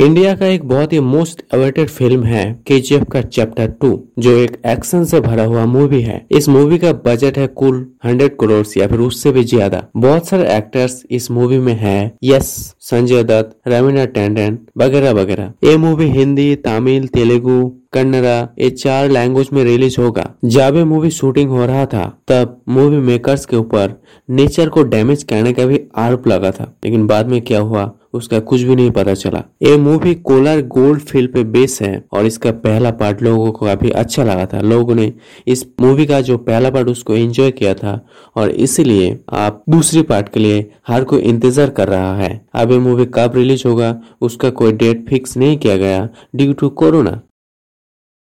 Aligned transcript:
India 0.00 0.34
का 0.34 0.46
एक 0.46 0.62
बहुत 0.64 0.92
ही 0.92 0.98
मोस्ट 1.00 1.42
अवेटेड 1.54 1.88
फ़िल्म 1.88 2.24
है 2.24 2.44
के 2.66 2.98
का 3.04 3.20
चैप्टर 3.22 3.66
टू, 3.80 3.88
जो 4.18 4.30
एक 4.32 4.56
एक्शन 4.66 5.04
से 5.04 5.20
भरा 5.20 5.44
हुआ 5.44 5.64
मूवी 5.66 6.00
है। 6.02 6.24
इस 6.30 6.48
मूवी 6.48 6.78
का 6.78 6.92
बजट 7.06 7.38
है 7.38 7.46
कुल 7.46 7.84
हंड्रेड 8.04 8.36
करोड़ 8.36 8.64
या 8.78 8.86
फिर 8.86 8.98
उससे 8.98 9.32
भी 9.32 9.44
ज़्यादा। 9.44 9.82
बहुत 9.96 10.28
सारे 10.28 10.48
एक्टर्स 10.56 11.02
इस 11.10 11.30
मूवी 11.30 11.58
में 11.58 11.72
है। 11.72 12.12
यस, 12.24 12.74
संजय 12.80 13.22
दत्त, 13.22 13.56
रवीना 13.68 14.04
टैंडन, 14.06 14.58
वगैरह 14.78 15.12
वगैरह। 15.12 15.52
ये 15.64 15.76
मूवी 15.76 16.08
हिंदी, 16.08 16.54
तमिल, 16.56 17.06
तेलुगु, 17.08 17.60
कन्नड़ा, 17.92 18.38
ये 18.58 18.70
चार 18.70 19.10
लैंग्वेज 19.10 19.48
में 19.52 19.62
रिलीज़ 19.64 20.00
होगा। 20.00 20.28
जब 20.46 20.76
ये 20.76 20.84
मूवी 20.84 21.10
शूटिंग 21.10 21.50
हो 21.50 21.66
रहा 21.66 21.86
था, 21.86 22.06
तब 22.28 22.60
मूवी 22.68 22.96
मेकर्स 23.06 23.46
के 23.46 23.56
ऊपर 23.56 24.00
नेचर 24.28 24.68
को 24.68 24.82
डैमेज 24.82 25.22
करने 25.22 25.52
का 25.52 25.66
भी 25.66 25.80
आरोप 25.98 26.28
लगा 26.28 26.50
था। 26.50 26.74
लेकिन 26.84 27.06
बाद 27.06 27.28
में 27.28 27.40
क्या 27.42 27.60
हुआ? 27.60 27.92
उसका 28.14 28.38
कुछ 28.40 28.62
भी 28.62 28.76
नहीं 28.76 28.90
पता 28.90 29.14
चला। 29.14 29.42
ये 29.62 29.76
मूवी 29.78 30.14
कोलर 30.22 30.62
गोल्ड 30.68 31.00
फ़ील्ड 31.02 31.32
पे 31.32 31.44
बेस 31.46 31.78
है 31.82 31.92
और 32.12 32.26
इसका 32.26 32.50
पहला 32.60 32.90
पार्ट 32.92 33.22
लोगों 33.22 33.50
को 33.52 33.66
काफ़ी 33.66 33.90
अच्छा 33.92 34.24
लगा 34.24 34.46
था। 34.46 34.60
लोगों 34.62 34.94
ने 34.94 35.12
इस 35.46 35.66
मूवी 35.80 36.06
का 36.06 36.20
जो 36.20 36.36
पहला 36.40 36.70
पार्ट 36.70 36.88
उसको 36.88 37.16
एंजॉय 37.16 37.50
किया 37.52 37.74
था 37.74 38.00
और 38.36 38.50
इसीलिए 38.50 39.18
आप 39.36 39.62
दूसरी 39.70 40.02
पार्ट 40.02 40.28
के 40.28 40.40
लिए 40.40 40.70
हर 40.88 41.04
कोई 41.04 41.20
इंतज़ार 41.22 41.70
कर 41.70 41.88
रहा 41.88 42.14
है। 42.16 42.30
अब 42.54 42.72
ये 42.72 42.78
मूवी 42.80 43.06
कब 43.14 43.36
रिलीज़ 43.36 43.66
होगा, 43.66 43.96
उसका 44.20 44.50
कोई 44.52 44.72
डेट 44.74 45.08
फिक्स 45.08 45.36
नहीं 45.36 45.56
किया 45.58 45.76
गया 45.76 46.08
ड्यू 46.36 46.52
टू 46.52 46.68
कोरोना 46.70 47.20